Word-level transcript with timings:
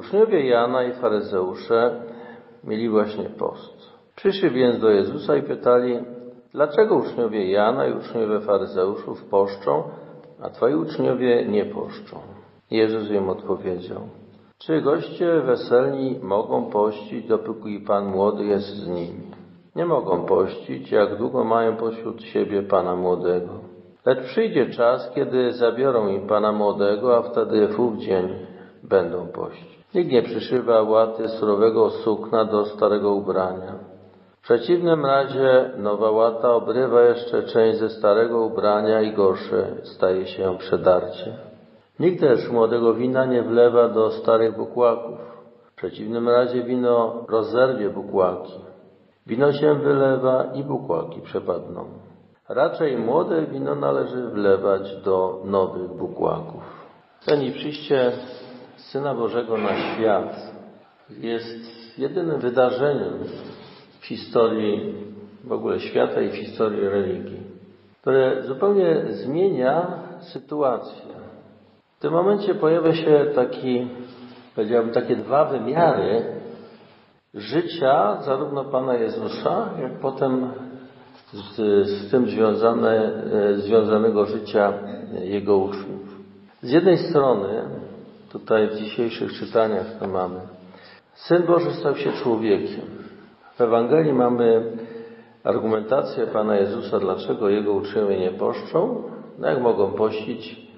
Uczniowie 0.00 0.46
Jana 0.46 0.84
i 0.84 0.92
faryzeusze 0.92 2.02
mieli 2.64 2.88
właśnie 2.88 3.24
post. 3.24 3.92
Przyszli 4.16 4.50
więc 4.50 4.80
do 4.80 4.90
Jezusa 4.90 5.36
i 5.36 5.42
pytali, 5.42 5.98
dlaczego 6.52 6.94
uczniowie 6.94 7.50
Jana 7.50 7.86
i 7.86 7.92
uczniowie 7.92 8.40
faryzeuszów 8.40 9.24
poszczą, 9.24 9.82
a 10.42 10.50
twoi 10.50 10.74
uczniowie 10.74 11.46
nie 11.48 11.64
poszczą? 11.64 12.16
Jezus 12.70 13.10
im 13.10 13.28
odpowiedział, 13.28 14.00
czy 14.58 14.80
goście 14.80 15.40
weselni 15.40 16.18
mogą 16.22 16.70
pościć, 16.70 17.26
dopóki 17.26 17.80
Pan 17.80 18.06
młody 18.06 18.44
jest 18.44 18.76
z 18.76 18.88
nimi? 18.88 19.30
Nie 19.76 19.86
mogą 19.86 20.24
pościć, 20.24 20.92
jak 20.92 21.18
długo 21.18 21.44
mają 21.44 21.76
pośród 21.76 22.22
siebie 22.22 22.62
Pana 22.62 22.96
młodego. 22.96 23.52
Lecz 24.06 24.20
przyjdzie 24.20 24.70
czas, 24.70 25.10
kiedy 25.14 25.52
zabiorą 25.52 26.08
im 26.08 26.26
Pana 26.26 26.52
młodego, 26.52 27.16
a 27.16 27.22
wtedy 27.22 27.68
w 27.68 27.80
ów 27.80 27.98
dzień 27.98 28.28
będą 28.82 29.26
pościć. 29.26 29.79
Nikt 29.94 30.12
nie 30.12 30.22
przyszywa 30.22 30.82
łaty 30.82 31.28
surowego 31.28 31.90
sukna 31.90 32.44
do 32.44 32.64
starego 32.64 33.14
ubrania. 33.14 33.74
W 34.40 34.42
przeciwnym 34.42 35.06
razie 35.06 35.70
nowa 35.76 36.10
łata 36.10 36.54
obrywa 36.54 37.02
jeszcze 37.02 37.42
część 37.42 37.78
ze 37.78 37.90
starego 37.90 38.40
ubrania 38.40 39.00
i 39.02 39.12
gorsze 39.12 39.66
staje 39.82 40.26
się 40.26 40.58
przedarcie. 40.58 41.36
Nikt 42.00 42.20
też 42.20 42.50
młodego 42.50 42.94
wina 42.94 43.24
nie 43.24 43.42
wlewa 43.42 43.88
do 43.88 44.10
starych 44.10 44.56
bukłaków. 44.56 45.18
W 45.72 45.74
przeciwnym 45.74 46.28
razie 46.28 46.62
wino 46.62 47.24
rozerwie 47.28 47.90
bukłaki. 47.90 48.54
Wino 49.26 49.52
się 49.52 49.74
wylewa 49.74 50.44
i 50.54 50.64
bukłaki 50.64 51.20
przepadną. 51.20 51.84
Raczej 52.48 52.96
młode 52.98 53.46
wino 53.46 53.74
należy 53.74 54.28
wlewać 54.28 54.96
do 54.96 55.42
nowych 55.44 55.88
bukłaków. 55.88 56.62
Ceni 57.20 57.52
przyjście 57.52 58.12
Syna 58.80 59.14
Bożego 59.14 59.58
na 59.58 59.76
świat 59.76 60.52
jest 61.20 61.98
jedynym 61.98 62.40
wydarzeniem 62.40 63.12
w 64.00 64.06
historii 64.06 64.94
w 65.44 65.52
ogóle 65.52 65.80
świata 65.80 66.20
i 66.20 66.28
w 66.28 66.34
historii 66.34 66.88
religii, 66.88 67.40
które 68.00 68.42
zupełnie 68.42 69.04
zmienia 69.10 69.86
sytuację. 70.20 71.02
W 71.98 72.00
tym 72.00 72.12
momencie 72.12 72.54
pojawia 72.54 72.94
się 72.94 73.26
taki, 73.34 73.88
powiedziałbym, 74.54 74.94
takie 74.94 75.16
dwa 75.16 75.44
wymiary 75.44 76.24
życia 77.34 78.22
zarówno 78.22 78.64
Pana 78.64 78.94
Jezusa, 78.94 79.68
jak 79.82 79.92
potem 79.92 80.52
z, 81.32 81.56
z 81.88 82.10
tym 82.10 82.26
związane, 82.26 83.22
związanego 83.56 84.26
życia 84.26 84.72
Jego 85.22 85.56
uczniów. 85.56 86.20
Z 86.62 86.70
jednej 86.70 86.98
strony, 86.98 87.62
tutaj 88.32 88.68
w 88.68 88.74
dzisiejszych 88.74 89.32
czytaniach 89.32 89.86
to 90.00 90.08
mamy, 90.08 90.40
Syn 91.14 91.42
Boży 91.42 91.70
stał 91.70 91.96
się 91.96 92.12
człowiekiem. 92.12 92.84
W 93.56 93.60
Ewangelii 93.60 94.12
mamy 94.12 94.72
argumentację 95.44 96.26
Pana 96.26 96.56
Jezusa, 96.56 96.98
dlaczego 96.98 97.48
Jego 97.48 97.72
uczniowie 97.72 98.18
nie 98.18 98.30
poszczą, 98.30 99.02
no 99.38 99.48
jak 99.48 99.60
mogą 99.60 99.92
pościć 99.92 100.70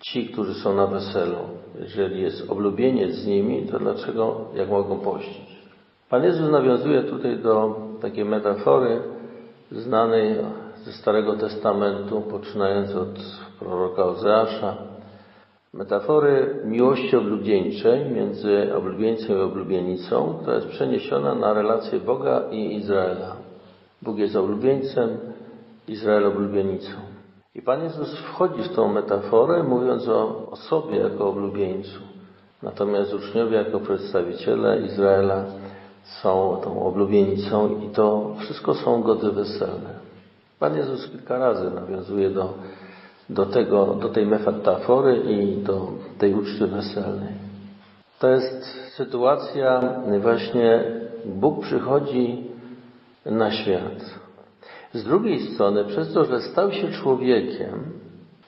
ci, 0.00 0.26
którzy 0.26 0.54
są 0.54 0.74
na 0.74 0.86
weselu. 0.86 1.36
Jeżeli 1.80 2.22
jest 2.22 2.50
oblubieniec 2.50 3.14
z 3.14 3.26
nimi, 3.26 3.66
to 3.66 3.78
dlaczego, 3.78 4.40
jak 4.54 4.68
mogą 4.68 4.98
pościć? 4.98 5.56
Pan 6.10 6.24
Jezus 6.24 6.50
nawiązuje 6.50 7.02
tutaj 7.02 7.38
do 7.38 7.76
takiej 8.00 8.24
metafory 8.24 9.02
znanej 9.72 10.36
ze 10.84 10.92
Starego 10.92 11.36
Testamentu, 11.36 12.20
poczynając 12.20 12.94
od 12.94 13.08
proroka 13.58 14.04
Ozeasza, 14.04 14.76
metafory 15.76 16.62
miłości 16.64 17.16
oblubieńczej 17.16 18.10
między 18.10 18.74
oblubieńcem 18.74 19.38
i 19.38 19.40
oblubienicą, 19.40 20.34
która 20.40 20.54
jest 20.56 20.68
przeniesiona 20.68 21.34
na 21.34 21.52
relację 21.52 22.00
Boga 22.00 22.42
i 22.50 22.74
Izraela. 22.76 23.36
Bóg 24.02 24.18
jest 24.18 24.36
oblubieńcem, 24.36 25.18
Izrael 25.88 26.26
oblubienicą. 26.26 26.92
I 27.54 27.62
Pan 27.62 27.82
Jezus 27.82 28.18
wchodzi 28.18 28.62
w 28.62 28.74
tą 28.74 28.88
metaforę, 28.88 29.62
mówiąc 29.62 30.08
o, 30.08 30.50
o 30.50 30.56
sobie 30.56 30.96
jako 30.96 31.28
oblubieńcu. 31.28 32.00
Natomiast 32.62 33.14
uczniowie 33.14 33.56
jako 33.56 33.80
przedstawiciele 33.80 34.80
Izraela 34.80 35.44
są 36.22 36.60
tą 36.64 36.86
oblubienicą 36.86 37.80
i 37.80 37.88
to 37.88 38.34
wszystko 38.38 38.74
są 38.74 39.02
gody 39.02 39.32
weselne. 39.32 39.90
Pan 40.58 40.76
Jezus 40.76 41.10
kilka 41.10 41.38
razy 41.38 41.70
nawiązuje 41.70 42.30
do, 42.30 42.54
do, 43.28 43.46
tego, 43.46 43.86
do 43.86 44.08
tej 44.08 44.26
metafory 44.26 45.16
i 45.16 45.56
do 45.56 45.88
tej 46.18 46.34
uczty 46.34 46.66
weselnej. 46.66 47.34
To 48.18 48.28
jest 48.28 48.64
sytuacja 48.96 50.00
właśnie 50.20 50.84
Bóg 51.24 51.60
przychodzi 51.60 52.44
na 53.26 53.50
świat. 53.50 54.18
Z 54.92 55.04
drugiej 55.04 55.40
strony, 55.40 55.84
przez 55.84 56.12
to, 56.12 56.24
że 56.24 56.40
stał 56.40 56.72
się 56.72 56.88
człowiekiem, 56.88 57.92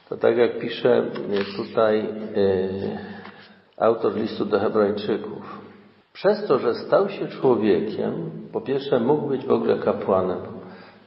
to 0.09 0.17
tak 0.17 0.37
jak 0.37 0.59
pisze 0.59 1.03
tutaj 1.57 2.05
yy, 2.05 2.99
autor 3.77 4.15
listu 4.17 4.45
do 4.45 4.61
Hebrajczyków, 4.61 5.59
przez 6.13 6.47
to, 6.47 6.59
że 6.59 6.75
stał 6.75 7.09
się 7.09 7.29
człowiekiem, 7.29 8.31
po 8.53 8.61
pierwsze 8.61 9.01
mógł 9.01 9.29
być 9.29 9.47
w 9.47 9.51
ogóle 9.51 9.79
kapłanem. 9.79 10.39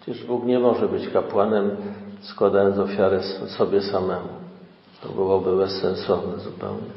Przecież 0.02 0.26
Bóg 0.26 0.46
nie 0.46 0.60
może 0.60 0.88
być 0.88 1.10
kapłanem 1.10 1.78
składając 2.22 2.80
ofiarę 2.80 3.24
sobie 3.48 3.82
samemu. 3.82 4.30
To 5.04 5.10
byłoby 5.10 5.58
bezsensowne 5.58 6.40
zupełnie. 6.40 6.92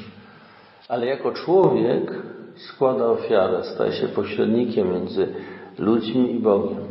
Ale 0.88 1.06
jako 1.06 1.32
człowiek 1.32 2.22
składa 2.56 3.06
ofiarę, 3.06 3.64
staje 3.64 3.92
się 3.92 4.08
pośrednikiem 4.08 4.92
między 4.92 5.34
ludźmi 5.78 6.34
i 6.34 6.38
Bogiem. 6.38 6.84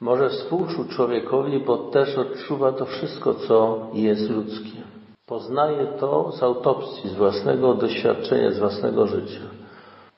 Może 0.00 0.28
współczuć 0.28 0.88
człowiekowi, 0.88 1.60
bo 1.60 1.78
też 1.78 2.18
odczuwa 2.18 2.72
to 2.72 2.86
wszystko, 2.86 3.34
co 3.34 3.86
jest 3.94 4.30
ludzkie. 4.30 4.78
Poznaje 5.26 5.86
to 5.86 6.32
z 6.32 6.42
autopsji, 6.42 7.10
z 7.10 7.14
własnego 7.14 7.74
doświadczenia, 7.74 8.50
z 8.50 8.58
własnego 8.58 9.06
życia. 9.06 9.40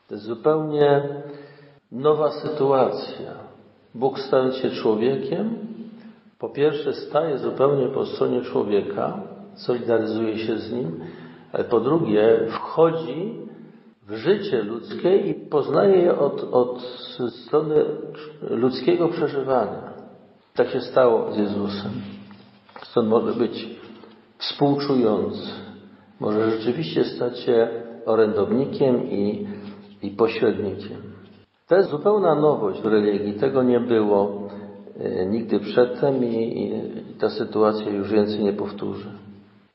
To 0.08 0.14
jest 0.14 0.26
zupełnie 0.26 1.02
nowa 1.92 2.30
sytuacja. 2.30 3.32
Bóg 3.94 4.18
stając 4.20 4.56
się 4.56 4.70
człowiekiem, 4.70 5.67
po 6.38 6.48
pierwsze 6.48 6.92
staje 6.92 7.38
zupełnie 7.38 7.88
po 7.88 8.06
stronie 8.06 8.40
człowieka, 8.42 9.22
solidaryzuje 9.54 10.38
się 10.38 10.58
z 10.58 10.72
nim, 10.72 11.00
ale 11.52 11.64
po 11.64 11.80
drugie 11.80 12.46
wchodzi 12.50 13.34
w 14.08 14.14
życie 14.14 14.62
ludzkie 14.62 15.16
i 15.16 15.34
poznaje 15.34 15.96
je 15.96 16.18
od, 16.18 16.44
od 16.52 16.82
strony 17.44 17.84
ludzkiego 18.50 19.08
przeżywania. 19.08 19.92
Tak 20.54 20.68
się 20.68 20.80
stało 20.80 21.32
z 21.32 21.36
Jezusem. 21.36 21.92
Stąd 22.82 23.08
może 23.08 23.32
być 23.32 23.68
współczujący, 24.38 25.48
może 26.20 26.50
rzeczywiście 26.50 27.04
stać 27.04 27.38
się 27.38 27.68
orędownikiem 28.06 29.10
i, 29.10 29.46
i 30.02 30.10
pośrednikiem. 30.10 31.02
To 31.68 31.76
jest 31.76 31.90
zupełna 31.90 32.34
nowość 32.34 32.80
w 32.80 32.86
religii. 32.86 33.34
Tego 33.34 33.62
nie 33.62 33.80
było 33.80 34.47
nigdy 35.26 35.60
przedtem 35.60 36.24
i, 36.24 36.62
i 36.62 37.14
ta 37.14 37.28
sytuacja 37.28 37.90
już 37.90 38.12
więcej 38.12 38.44
nie 38.44 38.52
powtórzy. 38.52 39.08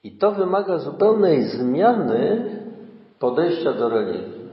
I 0.03 0.11
to 0.11 0.31
wymaga 0.31 0.77
zupełnej 0.77 1.43
zmiany 1.43 2.45
podejścia 3.19 3.73
do 3.73 3.89
religii, 3.89 4.43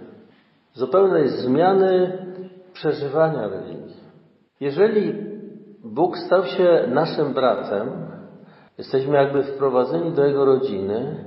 zupełnej 0.73 1.29
zmiany 1.29 2.19
przeżywania 2.73 3.49
religii. 3.49 3.97
Jeżeli 4.61 5.15
Bóg 5.85 6.19
stał 6.19 6.45
się 6.45 6.85
naszym 6.89 7.35
bratem, 7.35 7.89
jesteśmy 8.79 9.17
jakby 9.17 9.43
wprowadzeni 9.43 10.13
do 10.13 10.27
Jego 10.27 10.45
rodziny, 10.45 11.25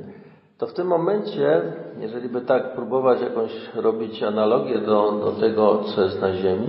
to 0.58 0.68
w 0.68 0.74
tym 0.74 0.88
momencie, 0.88 1.62
jeżeli 2.00 2.30
by 2.30 2.42
tak 2.42 2.76
próbować 2.76 3.22
jakąś 3.22 3.52
robić 3.76 4.24
analogię 4.24 4.80
do, 4.80 5.12
do 5.12 5.32
tego, 5.32 5.84
co 5.84 6.02
jest 6.02 6.22
na 6.22 6.34
ziemi, 6.34 6.68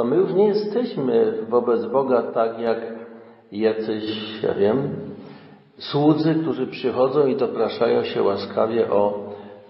to 0.00 0.04
my 0.04 0.16
już 0.16 0.32
nie 0.32 0.46
jesteśmy 0.46 1.32
wobec 1.48 1.86
Boga 1.86 2.22
tak 2.22 2.58
jak 2.58 2.78
jacyś, 3.52 4.04
ja 4.42 4.54
wiem, 4.54 4.90
słudzy, 5.78 6.34
którzy 6.34 6.66
przychodzą 6.66 7.26
i 7.26 7.36
dopraszają 7.36 8.04
się 8.04 8.22
łaskawie 8.22 8.90
o, 8.90 9.18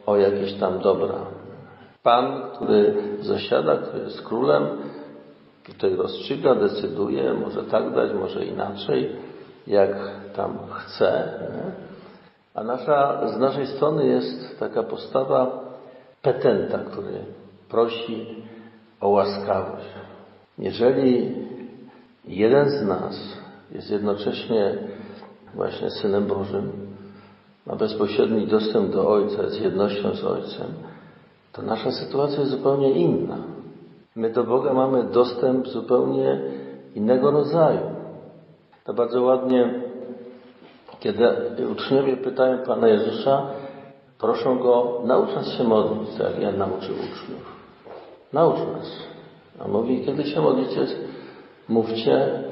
o 0.06 0.16
jakieś 0.16 0.52
tam 0.52 0.78
dobra. 0.78 1.14
Pan, 2.02 2.42
który 2.52 2.94
zasiada, 3.20 3.76
który 3.76 4.04
jest 4.04 4.22
królem, 4.22 4.66
tutaj 5.66 5.96
rozstrzyga, 5.96 6.54
decyduje, 6.54 7.34
może 7.34 7.64
tak 7.64 7.94
dać, 7.94 8.12
może 8.12 8.44
inaczej, 8.44 9.16
jak 9.66 9.90
tam 10.36 10.58
chce. 10.70 11.38
Nie? 11.40 11.72
A 12.54 12.64
nasza, 12.64 13.28
z 13.28 13.38
naszej 13.38 13.66
strony 13.66 14.06
jest 14.06 14.60
taka 14.60 14.82
postawa 14.82 15.60
petenta, 16.22 16.78
który 16.78 17.24
prosi 17.68 18.26
o 19.00 19.08
łaskawość. 19.08 20.09
Jeżeli 20.60 21.34
jeden 22.24 22.70
z 22.70 22.82
nas 22.82 23.38
jest 23.72 23.90
jednocześnie 23.90 24.78
właśnie 25.54 25.90
Synem 25.90 26.26
Bożym, 26.26 26.72
ma 27.66 27.76
bezpośredni 27.76 28.46
dostęp 28.46 28.92
do 28.92 29.08
Ojca, 29.08 29.42
jest 29.42 29.60
jednością 29.60 30.14
z 30.14 30.24
Ojcem, 30.24 30.66
to 31.52 31.62
nasza 31.62 31.92
sytuacja 31.92 32.38
jest 32.40 32.50
zupełnie 32.50 32.90
inna. 32.90 33.36
My 34.16 34.30
do 34.30 34.44
Boga 34.44 34.72
mamy 34.72 35.04
dostęp 35.04 35.68
zupełnie 35.68 36.40
innego 36.94 37.30
rodzaju. 37.30 37.80
To 38.84 38.94
bardzo 38.94 39.22
ładnie, 39.22 39.82
kiedy 41.00 41.68
uczniowie 41.72 42.16
pytają 42.16 42.58
Pana 42.66 42.88
Jezusa, 42.88 43.46
proszą 44.18 44.58
Go, 44.58 45.02
naucz 45.04 45.34
nas 45.34 45.48
się 45.48 45.64
modlić, 45.64 46.10
tak 46.18 46.32
jak 46.32 46.42
ja 46.42 46.52
nauczył 46.52 46.94
uczniów. 46.94 47.56
Naucz 48.32 48.58
nas. 48.58 49.19
A 49.64 49.68
mówi, 49.68 50.04
kiedy 50.06 50.24
się 50.24 50.40
modlicie, 50.40 50.86
mówcie 51.68 52.42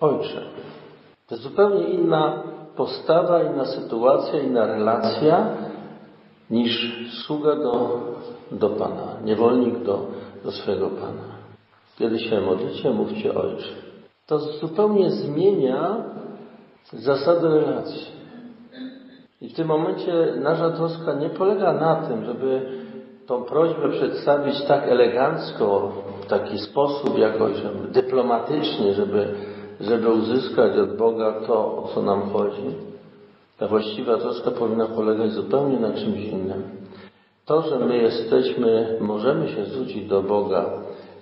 Ojcze. 0.00 0.42
To 1.26 1.34
jest 1.34 1.42
zupełnie 1.42 1.84
inna 1.84 2.42
postawa, 2.76 3.42
inna 3.42 3.64
sytuacja, 3.64 4.40
inna 4.40 4.66
relacja 4.66 5.46
niż 6.50 6.96
sługa 7.24 7.56
do, 7.56 8.00
do 8.52 8.68
Pana, 8.68 9.16
niewolnik 9.24 9.78
do, 9.78 10.06
do 10.44 10.52
swojego 10.52 10.88
Pana. 10.88 11.30
Kiedy 11.98 12.18
się 12.18 12.40
modlicie, 12.40 12.90
mówcie 12.90 13.34
Ojcze. 13.34 13.68
To 14.26 14.38
zupełnie 14.38 15.10
zmienia 15.10 15.96
zasady 16.92 17.48
relacji. 17.48 18.06
I 19.40 19.48
w 19.48 19.54
tym 19.54 19.68
momencie 19.68 20.12
nasza 20.36 20.70
troska 20.70 21.14
nie 21.14 21.30
polega 21.30 21.72
na 21.72 21.96
tym, 21.96 22.24
żeby 22.24 22.79
tą 23.30 23.44
prośbę 23.44 23.88
przedstawić 23.88 24.62
tak 24.68 24.88
elegancko, 24.88 25.92
w 26.22 26.26
taki 26.26 26.58
sposób 26.58 27.18
jakoś 27.18 27.52
dyplomatycznie, 27.92 28.94
żeby, 28.94 29.34
żeby 29.80 30.08
uzyskać 30.08 30.78
od 30.78 30.96
Boga 30.96 31.32
to, 31.46 31.54
o 31.54 31.90
co 31.94 32.02
nam 32.02 32.30
chodzi. 32.30 32.62
Ta 33.58 33.68
właściwa 33.68 34.16
troska 34.16 34.50
powinna 34.50 34.86
polegać 34.86 35.32
zupełnie 35.32 35.80
na 35.80 35.92
czymś 35.92 36.18
innym. 36.18 36.62
To, 37.46 37.62
że 37.62 37.78
my 37.78 37.96
jesteśmy, 37.96 38.98
możemy 39.00 39.48
się 39.48 39.64
zwrócić 39.64 40.08
do 40.08 40.22
Boga 40.22 40.70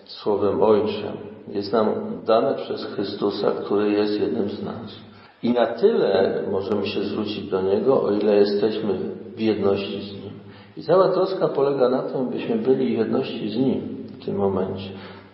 słowem 0.05 0.63
Ojcze, 0.63 1.13
jest 1.49 1.73
nam 1.73 1.89
dane 2.27 2.55
przez 2.55 2.85
Chrystusa, 2.85 3.51
który 3.51 3.93
jest 3.93 4.21
jednym 4.21 4.49
z 4.49 4.63
nas. 4.63 4.97
I 5.43 5.51
na 5.51 5.67
tyle 5.67 6.43
możemy 6.51 6.87
się 6.87 7.03
zwrócić 7.03 7.51
do 7.51 7.63
Niego, 7.63 8.03
o 8.03 8.13
ile 8.13 8.37
jesteśmy 8.37 8.99
w 9.37 9.41
jedności 9.41 10.01
z 10.01 10.13
Nim. 10.13 10.29
I 10.79 10.83
cała 10.83 11.09
troska 11.09 11.49
polega 11.49 11.89
na 11.89 12.03
tym, 12.03 12.29
byśmy 12.29 12.57
byli 12.57 12.99
jedności 12.99 13.51
z 13.51 13.57
Nim 13.57 13.81
w 14.21 14.25
tym 14.25 14.37
momencie, 14.37 14.91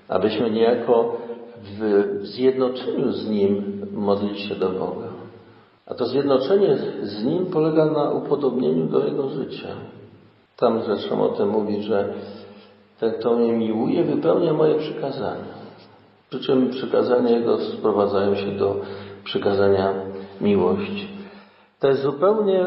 abyśmy 0.09 0.51
niejako 0.51 1.17
w 1.63 2.21
zjednoczeniu 2.23 3.13
z 3.13 3.29
Nim 3.29 3.81
modlić 3.93 4.41
się 4.41 4.55
do 4.55 4.69
Boga. 4.69 5.09
A 5.87 5.95
to 5.95 6.07
zjednoczenie 6.07 6.77
z 7.03 7.25
Nim 7.25 7.47
polega 7.47 7.85
na 7.85 8.11
upodobnieniu 8.11 8.87
do 8.87 9.07
Jego 9.07 9.29
życia. 9.29 9.69
Tam 10.57 10.83
zresztą 10.83 11.23
o 11.23 11.29
tym 11.29 11.49
mówi, 11.49 11.83
że 11.83 12.15
ten, 13.01 13.13
kto 13.13 13.37
mnie 13.37 13.53
miłuje, 13.53 14.05
wypełnia 14.05 14.53
moje 14.53 14.75
przykazania. 14.75 15.55
Przy 16.31 16.41
czym 16.41 16.71
przykazania 16.71 17.31
Jego 17.31 17.59
sprowadzają 17.59 18.35
się 18.35 18.53
do 18.53 18.77
przykazania 19.25 19.95
miłości. 20.41 21.09
To 21.81 21.89
jest 21.89 22.03
zupełnie 22.03 22.67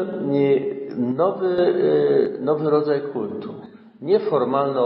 nowy, 0.96 1.56
y, 1.58 2.38
nowy 2.40 2.70
rodzaj 2.70 3.00
kultu. 3.00 3.54
Nie 4.00 4.20
formalne 4.20 4.80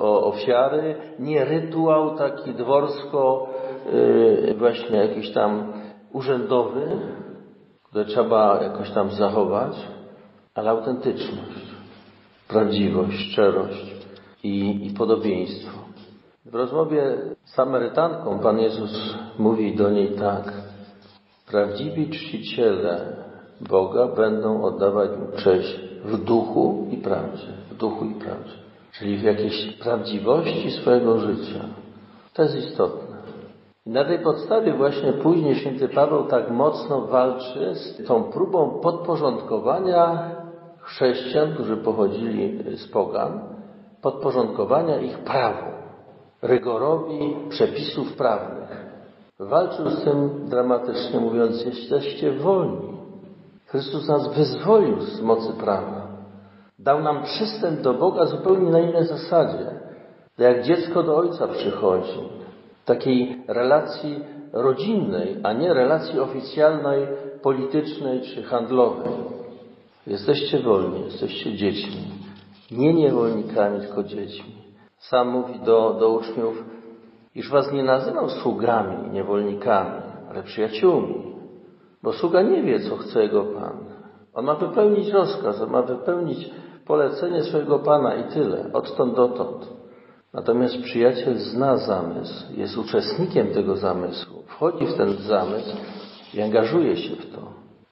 ofiary, 0.00 0.94
nie 1.18 1.44
rytuał 1.44 2.16
taki 2.16 2.54
dworsko, 2.54 3.48
y, 3.92 4.54
właśnie 4.58 4.98
jakiś 4.98 5.32
tam 5.32 5.72
urzędowy, 6.12 6.80
które 7.82 8.04
trzeba 8.04 8.62
jakoś 8.62 8.90
tam 8.90 9.10
zachować, 9.10 9.76
ale 10.54 10.70
autentyczność, 10.70 11.76
prawdziwość, 12.48 13.16
szczerość 13.18 13.94
i, 14.42 14.86
i 14.86 14.94
podobieństwo. 14.94 15.78
W 16.44 16.54
rozmowie 16.54 17.16
z 17.44 17.54
Samarytanką 17.54 18.38
Pan 18.38 18.58
Jezus 18.58 19.14
mówi 19.38 19.76
do 19.76 19.90
niej 19.90 20.10
tak. 20.10 20.52
Prawdziwi 21.50 22.10
czciciele 22.10 23.25
Boga 23.60 24.06
będą 24.06 24.62
oddawać 24.62 25.10
Mu 25.10 25.38
cześć 25.42 25.80
w 26.04 26.24
duchu 26.24 26.86
i 26.90 26.96
prawdzie. 26.96 27.46
W 27.70 27.76
duchu 27.76 28.04
i 28.04 28.14
prawdzie. 28.14 28.54
Czyli 28.92 29.18
w 29.18 29.22
jakiejś 29.22 29.76
prawdziwości 29.82 30.70
swojego 30.70 31.18
życia. 31.18 31.60
To 32.34 32.42
jest 32.42 32.56
istotne. 32.56 33.16
I 33.86 33.90
na 33.90 34.04
tej 34.04 34.18
podstawie 34.18 34.72
właśnie 34.72 35.12
później 35.12 35.54
święty 35.54 35.88
Paweł 35.88 36.24
tak 36.24 36.50
mocno 36.50 37.00
walczy 37.00 37.74
z 37.74 38.06
tą 38.06 38.22
próbą 38.22 38.80
podporządkowania 38.80 40.30
chrześcijan, 40.80 41.54
którzy 41.54 41.76
pochodzili 41.76 42.58
z 42.76 42.88
pogan, 42.88 43.40
podporządkowania 44.02 45.00
ich 45.00 45.18
prawu, 45.18 45.66
rygorowi 46.42 47.36
przepisów 47.48 48.16
prawnych. 48.16 48.86
Walczył 49.38 49.90
z 49.90 50.04
tym 50.04 50.30
dramatycznie 50.48 51.20
mówiąc, 51.20 51.64
jesteście 51.64 52.32
wolni. 52.32 52.95
Chrystus 53.66 54.08
nas 54.08 54.34
wyzwolił 54.34 55.00
z 55.00 55.20
mocy 55.20 55.52
prawa. 55.52 56.06
Dał 56.78 57.02
nam 57.02 57.22
przystęp 57.22 57.80
do 57.80 57.94
Boga 57.94 58.26
zupełnie 58.26 58.70
na 58.70 58.80
innej 58.80 59.06
zasadzie. 59.06 59.70
Jak 60.38 60.62
dziecko 60.62 61.02
do 61.02 61.16
ojca 61.16 61.48
przychodzi. 61.48 62.20
Takiej 62.84 63.42
relacji 63.48 64.20
rodzinnej, 64.52 65.36
a 65.42 65.52
nie 65.52 65.74
relacji 65.74 66.20
oficjalnej, 66.20 67.06
politycznej 67.42 68.20
czy 68.20 68.42
handlowej. 68.42 69.12
Jesteście 70.06 70.58
wolni, 70.58 71.04
jesteście 71.04 71.56
dziećmi. 71.56 72.04
Nie 72.70 72.94
niewolnikami, 72.94 73.80
tylko 73.80 74.02
dziećmi. 74.02 74.54
Sam 74.98 75.28
mówi 75.28 75.60
do, 75.60 75.96
do 76.00 76.10
uczniów, 76.10 76.64
iż 77.34 77.50
was 77.50 77.72
nie 77.72 77.82
nazywam 77.82 78.30
sługami, 78.30 79.10
niewolnikami, 79.12 80.02
ale 80.30 80.42
przyjaciółmi. 80.42 81.35
Bo 82.06 82.12
sługa 82.12 82.42
nie 82.42 82.62
wie, 82.62 82.80
co 82.80 82.96
chce 82.96 83.22
jego 83.22 83.44
Pan. 83.44 83.76
On 84.34 84.44
ma 84.44 84.54
wypełnić 84.54 85.08
rozkaz, 85.08 85.60
on 85.60 85.70
ma 85.70 85.82
wypełnić 85.82 86.50
polecenie 86.86 87.42
swojego 87.42 87.78
Pana 87.78 88.14
i 88.14 88.24
tyle, 88.24 88.72
odtąd 88.72 89.14
dotąd. 89.14 89.68
Natomiast 90.32 90.82
przyjaciel 90.82 91.34
zna 91.34 91.76
zamysł, 91.76 92.44
jest 92.56 92.78
uczestnikiem 92.78 93.46
tego 93.46 93.76
zamysłu, 93.76 94.42
wchodzi 94.46 94.86
w 94.86 94.94
ten 94.94 95.12
zamysł 95.12 95.76
i 96.34 96.42
angażuje 96.42 96.96
się 96.96 97.16
w 97.16 97.34
to. 97.34 97.40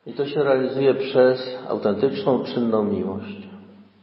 I 0.07 0.13
to 0.13 0.27
się 0.27 0.43
realizuje 0.43 0.95
przez 0.95 1.59
autentyczną, 1.69 2.45
czynną 2.45 2.85
miłość. 2.85 3.49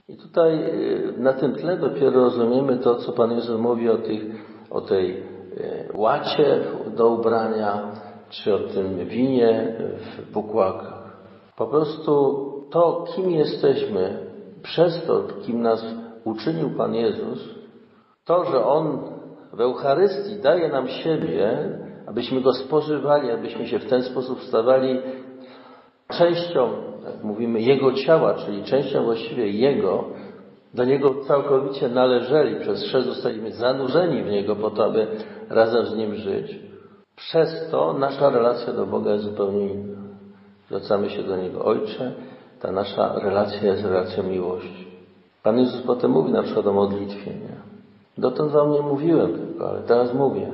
I 0.08 0.18
tutaj 0.18 0.64
y, 0.64 1.14
na 1.18 1.34
tym 1.34 1.56
tle 1.56 1.78
dopiero 1.78 2.12
rozumiemy 2.12 2.78
to, 2.78 2.96
co 2.96 3.12
Pan 3.12 3.32
Jezus 3.32 3.60
mówi 3.60 3.90
o, 3.90 3.98
tych, 3.98 4.24
o 4.70 4.82
tej 4.82 5.18
y, 5.18 5.90
łacie 5.94 6.60
do 6.98 7.10
ubrania, 7.10 7.92
czy 8.32 8.56
o 8.56 8.60
tym 8.60 9.06
winie 9.06 9.76
w 10.00 10.32
bukłakach. 10.32 11.22
Po 11.58 11.68
prostu 11.68 12.42
to, 12.72 13.06
kim 13.16 13.32
jesteśmy, 13.32 14.28
przez 14.64 15.06
to, 15.06 15.24
kim 15.46 15.62
nas 15.62 15.86
uczynił 16.24 16.70
Pan 16.70 16.96
Jezus, 16.96 17.50
to, 18.26 18.46
że 18.46 18.66
On 18.66 19.00
w 19.54 19.62
Eucharystii 19.62 20.42
daje 20.42 20.70
nam 20.70 20.88
siebie, 20.88 21.70
abyśmy 22.08 22.42
Go 22.42 22.54
spożywali, 22.54 23.32
abyśmy 23.32 23.68
się 23.68 23.80
w 23.80 23.90
ten 23.90 24.04
sposób 24.04 24.42
stawali 24.42 25.00
częścią, 26.18 26.70
jak 27.06 27.24
mówimy, 27.24 27.62
Jego 27.62 27.94
ciała, 27.94 28.34
czyli 28.34 28.64
częścią 28.64 29.04
właściwie 29.04 29.48
Jego, 29.48 30.04
do 30.74 30.86
Niego 30.86 31.16
całkowicie 31.28 31.90
należeli, 31.90 32.60
przez 32.60 32.84
chrzest 32.84 33.08
zostaliśmy 33.08 33.52
zanurzeni 33.52 34.24
w 34.24 34.32
Niego 34.32 34.56
po 34.56 34.70
to, 34.70 34.86
aby 34.86 35.08
razem 35.50 35.86
z 35.86 35.96
Nim 35.96 36.16
żyć. 36.16 36.71
Przez 37.16 37.70
to 37.72 37.94
nasza 37.94 38.30
relacja 38.30 38.74
do 38.74 38.86
Boga 38.86 39.12
jest 39.12 39.24
zupełnie 39.24 39.68
inna. 39.68 40.02
Zwracamy 40.68 41.10
się 41.10 41.24
do 41.24 41.38
Niego 41.38 41.66
Ojcze, 41.66 42.12
ta 42.62 42.72
nasza 42.72 43.20
relacja 43.20 43.72
jest 43.72 43.84
relacją 43.84 44.24
miłości. 44.24 44.88
Pan 45.44 45.60
Jezus 45.60 45.82
potem 45.82 46.12
mówi 46.12 46.32
na 46.32 46.44
przykład 46.44 46.68
o 46.68 46.74
modlitwie. 46.74 47.32
Nie? 47.32 47.56
Dotąd 48.18 48.52
Wam 48.52 48.72
nie 48.72 48.82
mówiłem 48.82 49.34
tylko, 49.34 49.70
ale 49.70 49.82
teraz 49.82 50.14
mówię. 50.14 50.52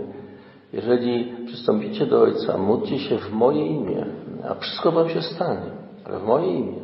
Jeżeli 0.74 1.36
przystąpicie 1.46 2.06
do 2.06 2.22
Ojca, 2.22 2.58
módlcie 2.58 3.00
się 3.00 3.18
w 3.18 3.32
moje 3.32 3.68
imię, 3.68 4.06
a 4.50 4.56
wszystko 4.56 4.92
Wam 4.92 5.10
się 5.10 5.22
stanie, 5.22 5.72
ale 6.06 6.20
w 6.20 6.24
moje 6.24 6.52
imię. 6.52 6.80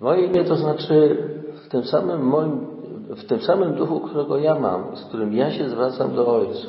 moje 0.00 0.26
imię 0.26 0.44
to 0.44 0.56
znaczy 0.56 1.16
w 1.66 1.68
tym 1.68 1.84
samym 1.84 2.26
moim, 2.26 2.66
w 3.16 3.24
tym 3.24 3.40
samym 3.40 3.74
duchu, 3.74 4.00
którego 4.00 4.38
ja 4.38 4.54
mam, 4.54 4.96
z 4.96 5.04
którym 5.04 5.32
ja 5.32 5.50
się 5.50 5.68
zwracam 5.68 6.14
do 6.14 6.26
Ojca 6.26 6.68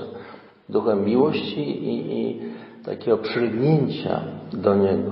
duchem 0.70 1.06
miłości 1.06 1.62
i, 1.62 2.22
i 2.22 2.42
takiego 2.86 3.18
przylgnięcia 3.18 4.22
do 4.54 4.76
Niego. 4.76 5.12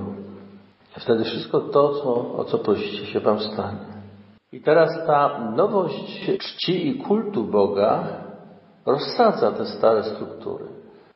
Wtedy 0.98 1.24
wszystko 1.24 1.60
to, 1.60 1.94
co, 1.94 2.36
o 2.36 2.44
co 2.44 2.58
prosicie 2.58 3.06
się 3.06 3.20
Wam 3.20 3.40
stanie. 3.40 3.94
I 4.52 4.60
teraz 4.60 5.06
ta 5.06 5.50
nowość 5.56 6.30
czci 6.38 6.88
i 6.88 6.94
kultu 6.94 7.44
Boga 7.44 8.04
rozsadza 8.86 9.52
te 9.52 9.66
stare 9.66 10.02
struktury. 10.02 10.64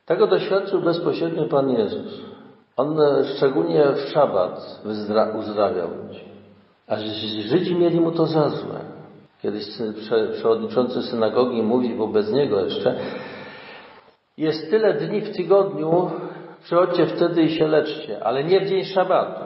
Tego 0.07 0.27
doświadczył 0.27 0.81
bezpośrednio 0.81 1.49
Pan 1.49 1.71
Jezus. 1.71 2.21
On 2.77 2.99
szczególnie 3.37 3.85
w 3.93 4.01
szabat 4.01 4.83
uzdrawiał 5.39 5.89
ludzi. 5.89 6.25
A 6.87 6.97
Żydzi 7.47 7.77
mieli 7.77 8.01
mu 8.01 8.13
to 8.13 8.27
za 8.27 8.49
złe. 8.49 8.81
Kiedyś 9.43 9.65
przewodniczący 10.33 11.03
synagogi 11.03 11.63
mówi 11.63 11.95
wobec 11.95 12.33
niego 12.33 12.61
jeszcze, 12.61 12.97
jest 14.39 14.71
tyle 14.71 14.95
dni 14.95 15.21
w 15.21 15.37
tygodniu, 15.37 16.11
przychodźcie 16.63 17.07
wtedy 17.07 17.43
i 17.43 17.51
się 17.51 17.67
leczcie, 17.67 18.25
ale 18.25 18.45
nie 18.45 18.61
w 18.61 18.69
dzień 18.69 18.85
szabatu. 18.85 19.41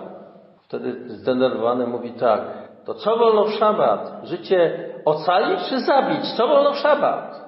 Wtedy 0.62 1.08
zdenerwowany 1.08 1.86
mówi 1.86 2.10
tak, 2.10 2.40
to 2.84 2.94
co 2.94 3.16
wolno 3.16 3.44
w 3.44 3.50
szabat? 3.52 4.20
Życie 4.24 4.88
ocalić 5.04 5.60
czy 5.68 5.80
zabić? 5.80 6.20
Co 6.36 6.48
wolno 6.48 6.72
w 6.72 6.76
szabat? 6.76 7.42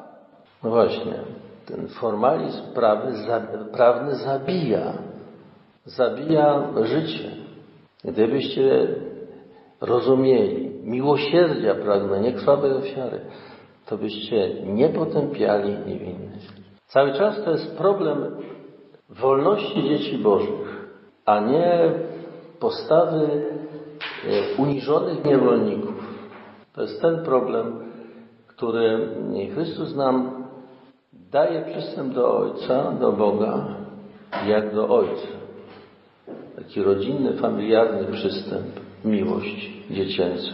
No 0.64 0.70
właśnie, 0.70 1.14
ten 1.66 1.88
formalizm 1.88 2.62
prawny, 2.74 3.16
za- 3.16 3.46
prawny 3.72 4.14
zabija. 4.14 4.92
Zabija 5.84 6.62
życie. 6.82 7.30
Gdybyście 8.04 8.88
rozumieli 9.80 10.70
miłosierdzia 10.82 11.74
pragnę, 11.74 12.20
nie 12.20 12.32
krwawej 12.32 12.72
ofiary, 12.72 13.20
to 13.86 13.96
byście 13.98 14.48
nie 14.64 14.88
potępiali 14.88 15.76
niewinnych. 15.86 16.63
Cały 16.94 17.12
czas 17.12 17.44
to 17.44 17.50
jest 17.50 17.76
problem 17.76 18.36
wolności 19.08 19.82
dzieci 19.82 20.18
bożych, 20.18 20.88
a 21.26 21.40
nie 21.40 21.92
postawy 22.60 23.26
e, 23.26 24.62
uniżonych 24.62 25.24
niewolników. 25.24 25.94
To 26.72 26.82
jest 26.82 27.00
ten 27.00 27.24
problem, 27.24 27.80
który 28.46 29.08
Chrystus 29.54 29.96
nam 29.96 30.44
daje 31.12 31.62
przystęp 31.62 32.14
do 32.14 32.36
Ojca, 32.38 32.92
do 32.92 33.12
Boga, 33.12 33.66
jak 34.46 34.74
do 34.74 34.88
Ojca. 34.88 35.28
Taki 36.56 36.82
rodzinny, 36.82 37.32
familiarny 37.32 38.12
przystęp, 38.12 38.66
miłość 39.04 39.70
dziecięcą. 39.90 40.50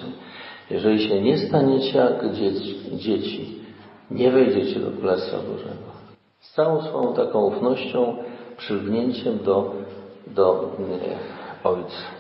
Jeżeli 0.71 1.09
się 1.09 1.21
nie 1.21 1.39
staniecie 1.39 1.99
jak 1.99 2.33
dzieci, 2.33 2.77
dzieci 2.93 3.61
nie 4.11 4.31
wejdziecie 4.31 4.81
do 4.81 4.91
Królestwa 4.91 5.37
Bożego. 5.37 5.90
Z 6.41 6.53
całą 6.55 6.81
swoją 6.81 7.15
taką 7.15 7.41
ufnością, 7.41 8.17
przylgnięciem 8.57 9.43
do, 9.43 9.75
do 10.27 10.65
e, 11.65 11.69
Ojca. 11.69 12.20